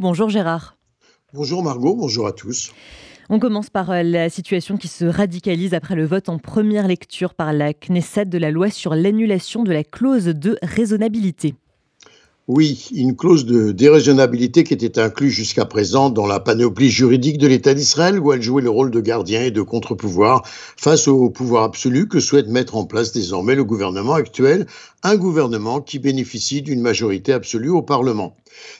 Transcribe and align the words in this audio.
Bonjour 0.00 0.30
Gérard. 0.30 0.76
Bonjour 1.34 1.60
Margot, 1.60 1.96
bonjour 1.96 2.28
à 2.28 2.32
tous. 2.32 2.70
On 3.30 3.40
commence 3.40 3.68
par 3.68 3.90
euh, 3.90 4.04
la 4.04 4.30
situation 4.30 4.76
qui 4.76 4.86
se 4.86 5.04
radicalise 5.04 5.74
après 5.74 5.96
le 5.96 6.06
vote 6.06 6.28
en 6.28 6.38
première 6.38 6.86
lecture 6.86 7.34
par 7.34 7.52
la 7.52 7.72
Knesset 7.74 8.26
de 8.26 8.38
la 8.38 8.52
loi 8.52 8.70
sur 8.70 8.94
l'annulation 8.94 9.64
de 9.64 9.72
la 9.72 9.82
clause 9.82 10.26
de 10.26 10.56
raisonnabilité. 10.62 11.56
Oui, 12.46 12.88
une 12.94 13.14
clause 13.14 13.44
de 13.44 13.72
déraisonnabilité 13.72 14.64
qui 14.64 14.72
était 14.72 14.98
incluse 14.98 15.32
jusqu'à 15.32 15.66
présent 15.66 16.08
dans 16.08 16.26
la 16.26 16.40
panoplie 16.40 16.88
juridique 16.88 17.36
de 17.36 17.46
l'État 17.46 17.74
d'Israël, 17.74 18.18
où 18.18 18.32
elle 18.32 18.40
jouait 18.40 18.62
le 18.62 18.70
rôle 18.70 18.90
de 18.90 19.00
gardien 19.00 19.42
et 19.42 19.50
de 19.50 19.60
contre-pouvoir 19.60 20.42
face 20.46 21.08
au 21.08 21.28
pouvoir 21.28 21.64
absolu 21.64 22.08
que 22.08 22.20
souhaite 22.20 22.48
mettre 22.48 22.76
en 22.76 22.86
place 22.86 23.12
désormais 23.12 23.54
le 23.54 23.64
gouvernement 23.64 24.14
actuel, 24.14 24.66
un 25.04 25.16
gouvernement 25.16 25.80
qui 25.80 26.00
bénéficie 26.00 26.60
d'une 26.60 26.80
majorité 26.80 27.32
absolue 27.32 27.70
au 27.70 27.82
Parlement. 27.82 28.34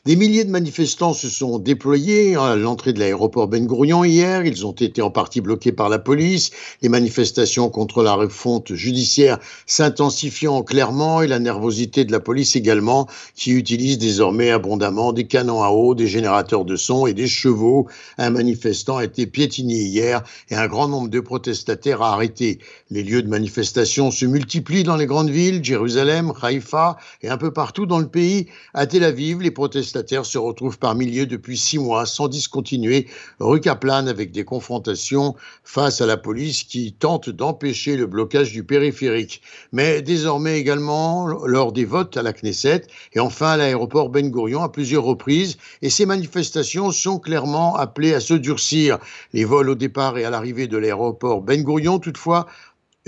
Des 0.04 0.16
milliers 0.16 0.44
de 0.44 0.50
manifestants 0.50 1.12
se 1.12 1.28
sont 1.28 1.60
déployés 1.60 2.34
à 2.34 2.56
l'entrée 2.56 2.92
de 2.92 2.98
l'aéroport 2.98 3.46
Ben 3.46 3.64
Gurion 3.66 4.02
hier. 4.02 4.44
Ils 4.44 4.66
ont 4.66 4.72
été 4.72 5.00
en 5.02 5.10
partie 5.10 5.40
bloqués 5.40 5.70
par 5.70 5.88
la 5.88 6.00
police. 6.00 6.50
Les 6.82 6.88
manifestations 6.88 7.70
contre 7.70 8.02
la 8.02 8.14
refonte 8.14 8.74
judiciaire 8.74 9.38
s'intensifiant 9.66 10.64
clairement 10.64 11.22
et 11.22 11.28
la 11.28 11.38
nervosité 11.38 12.04
de 12.04 12.10
la 12.10 12.18
police 12.18 12.56
également, 12.56 13.06
qui 13.36 13.52
utilise 13.52 13.98
désormais 13.98 14.50
abondamment 14.50 15.12
des 15.12 15.28
canons 15.28 15.62
à 15.62 15.70
eau, 15.70 15.94
des 15.94 16.08
générateurs 16.08 16.64
de 16.64 16.74
son 16.74 17.06
et 17.06 17.14
des 17.14 17.28
chevaux. 17.28 17.86
Un 18.16 18.30
manifestant 18.30 18.96
a 18.96 19.04
été 19.04 19.26
piétiné 19.26 19.74
hier 19.74 20.24
et 20.50 20.56
un 20.56 20.66
grand 20.66 20.88
nombre 20.88 21.08
de 21.08 21.20
protestataires 21.20 22.02
a 22.02 22.14
arrêté. 22.14 22.58
Les 22.90 23.04
lieux 23.04 23.22
de 23.22 23.28
manifestation 23.28 24.10
se 24.10 24.26
multiplient 24.26 24.82
dans 24.82 24.96
les 24.96 25.06
grandes 25.06 25.30
villes, 25.30 25.62
Jérusalem, 25.62 26.07
Haïfa 26.42 26.96
et 27.22 27.28
un 27.28 27.36
peu 27.36 27.52
partout 27.52 27.86
dans 27.86 27.98
le 27.98 28.08
pays. 28.08 28.46
À 28.74 28.86
Tel 28.86 29.04
Aviv, 29.04 29.40
les 29.40 29.50
protestataires 29.50 30.26
se 30.26 30.38
retrouvent 30.38 30.78
par 30.78 30.94
milliers 30.94 31.26
depuis 31.26 31.56
six 31.56 31.78
mois 31.78 32.06
sans 32.06 32.28
discontinuer 32.28 33.06
rue 33.40 33.60
Kaplan 33.60 34.06
avec 34.06 34.32
des 34.32 34.44
confrontations 34.44 35.34
face 35.64 36.00
à 36.00 36.06
la 36.06 36.16
police 36.16 36.64
qui 36.64 36.92
tente 36.92 37.30
d'empêcher 37.30 37.96
le 37.96 38.06
blocage 38.06 38.52
du 38.52 38.64
périphérique. 38.64 39.42
Mais 39.72 40.02
désormais 40.02 40.58
également 40.58 41.26
lors 41.26 41.72
des 41.72 41.84
votes 41.84 42.16
à 42.16 42.22
la 42.22 42.32
Knesset 42.32 42.86
et 43.12 43.20
enfin 43.20 43.50
à 43.50 43.56
l'aéroport 43.56 44.08
Ben 44.08 44.30
Gurion 44.30 44.62
à 44.62 44.68
plusieurs 44.68 45.04
reprises 45.04 45.58
et 45.82 45.90
ces 45.90 46.06
manifestations 46.06 46.90
sont 46.90 47.18
clairement 47.18 47.76
appelées 47.76 48.14
à 48.14 48.20
se 48.20 48.34
durcir. 48.34 48.98
Les 49.32 49.44
vols 49.44 49.70
au 49.70 49.74
départ 49.74 50.18
et 50.18 50.24
à 50.24 50.30
l'arrivée 50.30 50.66
de 50.66 50.78
l'aéroport 50.78 51.42
Ben 51.42 51.62
Gurion 51.62 51.98
toutefois 51.98 52.46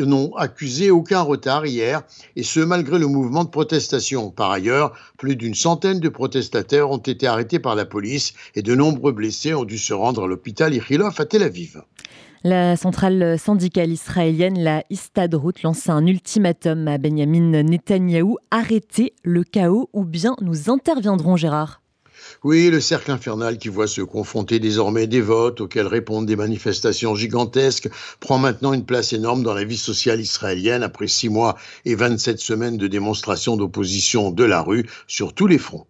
n'ont 0.02 0.34
accusé 0.36 0.90
aucun 0.90 1.22
retard 1.22 1.66
hier, 1.66 2.02
et 2.36 2.42
ce 2.42 2.60
malgré 2.60 2.98
le 2.98 3.06
mouvement 3.06 3.44
de 3.44 3.50
protestation. 3.50 4.30
Par 4.30 4.50
ailleurs, 4.50 4.92
plus 5.18 5.36
d'une 5.36 5.54
centaine 5.54 6.00
de 6.00 6.08
protestataires 6.08 6.90
ont 6.90 6.98
été 6.98 7.26
arrêtés 7.26 7.58
par 7.58 7.74
la 7.74 7.84
police 7.84 8.34
et 8.54 8.62
de 8.62 8.74
nombreux 8.74 9.12
blessés 9.12 9.54
ont 9.54 9.64
dû 9.64 9.78
se 9.78 9.92
rendre 9.92 10.24
à 10.24 10.26
l'hôpital 10.26 10.74
Ichilov 10.74 11.14
à 11.18 11.24
Tel 11.24 11.42
Aviv. 11.42 11.82
La 12.42 12.74
centrale 12.76 13.38
syndicale 13.38 13.90
israélienne, 13.90 14.58
la 14.58 14.82
Istadrout, 14.88 15.62
lance 15.62 15.90
un 15.90 16.06
ultimatum 16.06 16.88
à 16.88 16.96
Benjamin 16.96 17.62
Netanyahou 17.62 18.38
arrêtez 18.50 19.12
le 19.22 19.44
chaos 19.44 19.90
ou 19.92 20.04
bien 20.04 20.34
nous 20.40 20.70
interviendrons, 20.70 21.36
Gérard. 21.36 21.79
Oui, 22.44 22.70
le 22.70 22.80
cercle 22.80 23.10
infernal 23.10 23.58
qui 23.58 23.68
voit 23.68 23.86
se 23.86 24.00
confronter 24.00 24.58
désormais 24.58 25.06
des 25.06 25.20
votes 25.20 25.60
auxquels 25.60 25.86
répondent 25.86 26.26
des 26.26 26.36
manifestations 26.36 27.14
gigantesques 27.14 27.88
prend 28.20 28.38
maintenant 28.38 28.72
une 28.72 28.84
place 28.84 29.12
énorme 29.12 29.42
dans 29.42 29.54
la 29.54 29.64
vie 29.64 29.76
sociale 29.76 30.20
israélienne 30.20 30.82
après 30.82 31.06
six 31.06 31.28
mois 31.28 31.56
et 31.84 31.94
27 31.94 32.38
semaines 32.38 32.76
de 32.76 32.86
démonstrations 32.86 33.56
d'opposition 33.56 34.30
de 34.30 34.44
la 34.44 34.62
rue 34.62 34.86
sur 35.06 35.34
tous 35.34 35.46
les 35.46 35.58
fronts. 35.58 35.86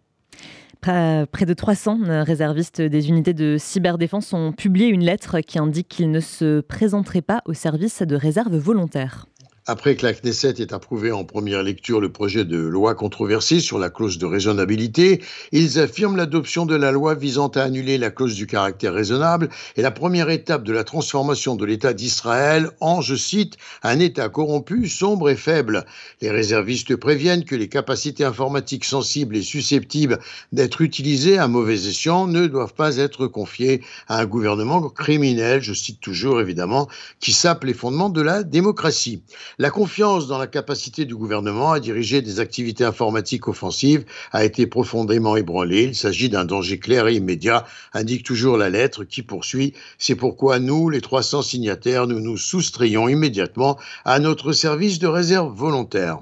Près 0.80 1.46
de 1.46 1.52
300 1.52 2.24
réservistes 2.24 2.80
des 2.80 3.08
unités 3.08 3.34
de 3.34 3.56
cyberdéfense 3.58 4.32
ont 4.32 4.52
publié 4.52 4.86
une 4.86 5.04
lettre 5.04 5.40
qui 5.40 5.58
indique 5.58 5.88
qu'ils 5.88 6.10
ne 6.10 6.20
se 6.20 6.60
présenteraient 6.60 7.20
pas 7.20 7.42
au 7.44 7.52
service 7.52 8.00
de 8.00 8.16
réserve 8.16 8.56
volontaire. 8.56 9.26
Après 9.70 9.94
que 9.94 10.04
la 10.04 10.12
Knesset 10.12 10.60
ait 10.60 10.75
approuvé 10.75 11.12
en 11.12 11.22
première 11.22 11.62
lecture 11.62 12.00
le 12.00 12.10
projet 12.10 12.44
de 12.44 12.56
loi 12.56 12.97
controversé 12.97 13.60
sur 13.60 13.78
la 13.78 13.88
clause 13.88 14.19
de 14.19 14.26
raisonnabilité, 14.26 15.22
ils 15.53 15.78
affirment 15.78 16.16
l'adoption 16.16 16.66
de 16.66 16.75
la 16.75 16.91
loi 16.91 17.14
visant 17.14 17.47
à 17.47 17.62
annuler 17.62 17.97
la 17.97 18.10
clause 18.10 18.34
du 18.34 18.48
caractère 18.48 18.92
raisonnable 18.94 19.48
est 19.76 19.82
la 19.82 19.92
première 19.92 20.28
étape 20.28 20.64
de 20.64 20.72
la 20.72 20.82
transformation 20.82 21.54
de 21.54 21.64
l'État 21.64 21.92
d'Israël 21.92 22.70
en, 22.81 23.00
je 23.00 23.14
cite, 23.14 23.58
un 23.84 24.00
État 24.00 24.28
corrompu, 24.28 24.88
sombre 24.88 25.31
et 25.31 25.36
faible. 25.36 25.87
Les 26.20 26.32
réservistes 26.32 26.97
préviennent 26.97 27.44
que 27.44 27.54
les 27.54 27.69
capacités 27.69 28.25
informatiques 28.25 28.84
sensibles 28.84 29.37
et 29.37 29.42
susceptibles 29.42 30.19
d'être 30.50 30.81
utilisées 30.81 31.38
à 31.38 31.47
mauvais 31.47 31.87
escient 31.87 32.26
ne 32.26 32.48
doivent 32.48 32.75
pas 32.75 32.97
être 32.97 33.28
confiées 33.28 33.82
à 34.08 34.19
un 34.19 34.26
gouvernement 34.26 34.81
criminel, 34.88 35.62
je 35.62 35.75
cite 35.75 36.00
toujours 36.00 36.41
évidemment, 36.41 36.88
qui 37.20 37.31
sape 37.31 37.62
les 37.62 37.75
fondements 37.75 38.10
de 38.10 38.20
la 38.20 38.42
démocratie. 38.42 39.22
La 39.60 39.69
confiance 39.69 40.26
dans 40.26 40.38
la 40.38 40.47
capacité 40.47 41.04
du 41.04 41.15
gouvernement 41.15 41.72
à 41.72 41.81
diriger 41.81 42.22
des 42.22 42.41
activités 42.41 42.82
informatiques 42.82 43.47
offensives 43.47 44.06
a 44.32 44.43
été 44.43 44.66
profondément 44.66 45.37
ébranlée. 45.37 45.82
Il 45.82 45.94
s'agit 45.94 46.31
d'un 46.31 46.47
danger 46.47 46.78
clair 46.78 47.09
et 47.09 47.16
immédiat, 47.16 47.66
indique 47.93 48.25
toujours 48.25 48.56
la 48.56 48.70
lettre 48.70 49.04
qui 49.04 49.20
poursuit. 49.20 49.75
C'est 49.99 50.15
pourquoi 50.15 50.60
nous, 50.60 50.88
les 50.88 51.03
300 51.03 51.43
signataires, 51.43 52.06
nous 52.06 52.20
nous 52.20 52.38
soustrayons 52.38 53.06
immédiatement 53.06 53.78
à 54.06 54.19
notre 54.19 54.53
service 54.53 54.99
de 54.99 55.09
réserve 55.09 55.54
volontaire. 55.54 56.20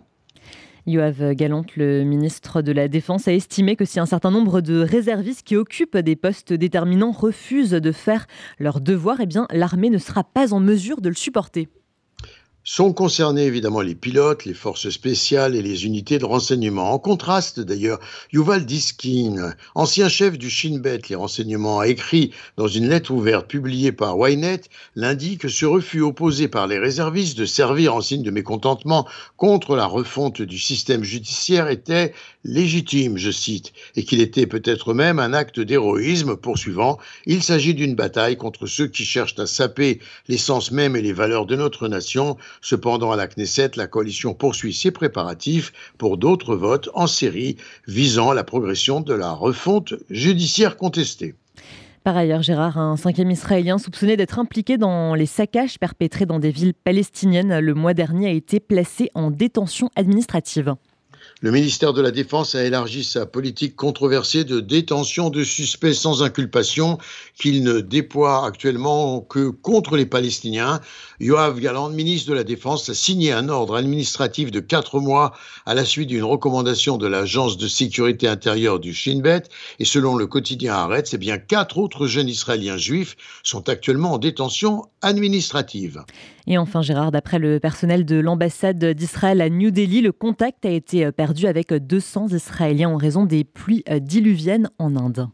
Yoav 0.89 1.35
Galant, 1.35 1.65
le 1.77 2.03
ministre 2.03 2.61
de 2.61 2.73
la 2.73 2.89
Défense, 2.89 3.29
a 3.29 3.33
estimé 3.33 3.77
que 3.77 3.85
si 3.85 4.01
un 4.01 4.07
certain 4.07 4.33
nombre 4.33 4.61
de 4.61 4.81
réservistes 4.81 5.47
qui 5.47 5.55
occupent 5.55 5.99
des 5.99 6.17
postes 6.17 6.53
déterminants 6.53 7.13
refusent 7.13 7.71
de 7.71 7.93
faire 7.93 8.27
leur 8.59 8.81
devoir, 8.81 9.19
eh 9.21 9.27
bien 9.27 9.47
l'armée 9.53 9.91
ne 9.91 9.99
sera 9.99 10.25
pas 10.25 10.53
en 10.53 10.59
mesure 10.59 11.01
de 11.01 11.09
le 11.09 11.15
supporter. 11.15 11.69
Sont 12.71 12.93
concernés 12.93 13.47
évidemment 13.47 13.81
les 13.81 13.95
pilotes, 13.95 14.45
les 14.45 14.53
forces 14.53 14.91
spéciales 14.91 15.57
et 15.57 15.63
les 15.63 15.87
unités 15.87 16.19
de 16.19 16.27
renseignement. 16.27 16.93
En 16.93 16.99
contraste 16.99 17.61
d'ailleurs, 17.61 17.99
Yuval 18.31 18.67
Diskin, 18.67 19.55
ancien 19.75 20.11
chef 20.11 20.37
du 20.37 20.51
Shin 20.51 20.79
Bet, 20.79 21.01
les 21.09 21.17
renseignements, 21.17 21.81
a 21.81 21.89
écrit 21.89 22.35
dans 22.59 22.69
une 22.69 22.91
lettre 22.91 23.11
ouverte 23.11 23.49
publiée 23.49 23.91
par 23.91 24.17
Ynet 24.19 24.61
lundi 24.97 25.39
que 25.39 25.49
ce 25.49 25.65
refus 25.65 26.03
opposé 26.03 26.47
par 26.47 26.67
les 26.67 26.79
réservistes 26.79 27.39
de 27.39 27.47
servir 27.47 27.95
en 27.95 28.03
signe 28.03 28.23
de 28.23 28.31
mécontentement 28.31 29.09
contre 29.39 29.75
la 29.75 29.87
refonte 29.87 30.43
du 30.43 30.59
système 30.59 31.05
judiciaire 31.05 31.69
était 31.69 32.13
légitime, 32.45 33.17
je 33.17 33.31
cite, 33.31 33.73
et 33.97 34.05
qu'il 34.05 34.21
était 34.21 34.47
peut-être 34.47 34.93
même 34.93 35.19
un 35.19 35.33
acte 35.33 35.59
d'héroïsme 35.59 36.37
poursuivant. 36.37 36.99
Il 37.25 37.43
s'agit 37.43 37.75
d'une 37.75 37.95
bataille 37.95 38.37
contre 38.37 38.67
ceux 38.67 38.89
qui 38.89 39.07
cherchent 39.07 39.39
à 39.39 39.47
saper 39.47 40.01
l'essence 40.29 40.71
même 40.71 40.97
et 40.97 41.03
les 41.03 41.15
valeurs 41.15 41.47
de 41.47 41.57
notre 41.57 41.89
nation 41.89 42.37
Cependant, 42.61 43.13
à 43.13 43.17
la 43.17 43.27
Knesset, 43.27 43.73
la 43.77 43.87
coalition 43.87 44.35
poursuit 44.35 44.75
ses 44.75 44.91
préparatifs 44.91 45.73
pour 45.99 46.17
d'autres 46.17 46.57
votes 46.57 46.89
en 46.95 47.07
série 47.07 47.57
visant 47.87 48.33
la 48.33 48.45
progression 48.45 49.01
de 49.01 49.15
la 49.15 49.33
refonte 49.33 49.95
judiciaire 50.11 50.77
contestée. 50.77 51.35
Par 52.05 52.17
ailleurs, 52.17 52.43
Gérard, 52.43 52.79
un 52.79 52.97
cinquième 52.97 53.31
Israélien 53.31 53.77
soupçonné 53.77 54.17
d'être 54.17 54.39
impliqué 54.39 54.79
dans 54.79 55.15
les 55.15 55.27
saccages 55.27 55.79
perpétrés 55.79 56.27
dans 56.27 56.39
des 56.39 56.51
villes 56.51 56.73
palestiniennes 56.73 57.59
le 57.59 57.75
mois 57.75 57.93
dernier 57.93 58.29
a 58.29 58.33
été 58.33 58.61
placé 58.61 59.11
en 59.15 59.31
détention 59.31 59.91
administrative. 59.95 60.75
Le 61.41 61.53
ministère 61.53 61.93
de 61.93 62.03
la 62.03 62.11
Défense 62.11 62.57
a 62.57 62.65
élargi 62.65 63.05
sa 63.05 63.25
politique 63.25 63.77
controversée 63.77 64.43
de 64.43 64.59
détention 64.59 65.31
de 65.31 65.45
suspects 65.45 65.95
sans 65.95 66.25
inculpation 66.25 66.99
qu'il 67.39 67.63
ne 67.63 67.79
déploie 67.79 68.45
actuellement 68.45 69.21
que 69.21 69.51
contre 69.51 69.97
les 69.97 70.05
Palestiniens. 70.05 70.81
Yoav 71.21 71.61
Galant, 71.61 71.91
ministre 71.91 72.31
de 72.31 72.35
la 72.35 72.43
Défense, 72.43 72.89
a 72.89 72.95
signé 72.95 73.31
un 73.31 73.49
ordre 73.49 73.77
administratif 73.77 74.51
de 74.51 74.59
quatre 74.59 74.99
mois 74.99 75.33
à 75.65 75.75
la 75.75 75.85
suite 75.85 76.09
d'une 76.09 76.25
recommandation 76.25 76.97
de 76.97 77.07
l'Agence 77.07 77.57
de 77.57 77.69
sécurité 77.69 78.27
intérieure 78.27 78.81
du 78.81 78.93
Shin 78.93 79.21
Bet. 79.21 79.45
Et 79.79 79.85
selon 79.85 80.17
le 80.17 80.27
quotidien 80.27 80.75
Haaretz, 80.75 81.15
eh 81.15 81.19
bien 81.19 81.39
quatre 81.39 81.79
autres 81.79 82.09
jeunes 82.09 82.29
Israéliens 82.29 82.79
juifs 82.79 83.17
sont 83.45 83.69
actuellement 83.69 84.15
en 84.15 84.19
détention 84.19 84.87
administrative. 85.03 86.03
Et 86.51 86.57
enfin, 86.57 86.81
Gérard, 86.81 87.13
d'après 87.13 87.39
le 87.39 87.61
personnel 87.61 88.07
de 88.07 88.17
l'ambassade 88.17 88.83
d'Israël 88.83 89.43
à 89.43 89.51
New 89.51 89.71
Delhi, 89.71 90.01
le 90.01 90.13
contact 90.13 90.65
a 90.65 90.71
été 90.71 91.13
perdu 91.29 91.47
avec 91.47 91.75
200 91.75 92.29
Israéliens 92.29 92.89
en 92.89 92.97
raison 92.97 93.27
des 93.27 93.45
pluies 93.45 93.85
diluviennes 94.01 94.71
en 94.79 94.97
Inde. 94.97 95.29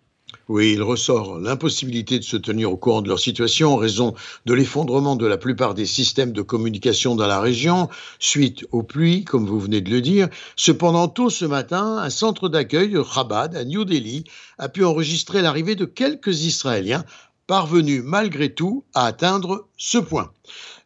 Oui, 0.49 0.73
il 0.73 0.83
ressort 0.83 1.39
l'impossibilité 1.39 2.19
de 2.19 2.25
se 2.25 2.37
tenir 2.37 2.73
au 2.73 2.77
courant 2.77 3.01
de 3.01 3.07
leur 3.07 3.21
situation 3.21 3.75
en 3.75 3.77
raison 3.77 4.13
de 4.45 4.55
l'effondrement 4.55 5.15
de 5.15 5.25
la 5.25 5.39
plupart 5.39 5.73
des 5.73 5.87
systèmes 5.87 6.33
de 6.33 6.43
communication 6.43 7.15
dans 7.15 7.29
la 7.29 7.41
région 7.41 7.89
suite 8.19 8.67
aux 8.73 8.83
pluies, 8.83 9.23
comme 9.23 9.47
vous 9.47 9.61
venez 9.61 9.81
de 9.81 9.91
le 9.91 10.01
dire. 10.01 10.29
Cependant, 10.57 11.07
tôt 11.07 11.31
ce 11.31 11.45
matin, 11.45 11.99
un 11.99 12.11
centre 12.11 12.49
d'accueil, 12.49 12.97
Chabad, 13.15 13.55
à 13.55 13.65
New 13.65 13.85
Delhi, 13.85 14.25
a 14.59 14.69
pu 14.69 14.85
enregistrer 14.85 15.43
l'arrivée 15.43 15.77
de 15.77 15.85
quelques 15.85 16.43
Israéliens 16.43 17.05
parvenus 17.47 18.03
malgré 18.05 18.53
tout 18.53 18.85
à 18.95 19.07
atteindre 19.07 19.69
ce 19.77 19.99
point. 19.99 20.33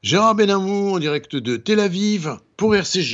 Gérard 0.02 0.34
Benamou 0.34 0.94
en 0.94 0.98
direct 0.98 1.34
de 1.34 1.56
Tel 1.56 1.80
Aviv 1.80 2.36
pour 2.58 2.76
RCJ. 2.76 3.06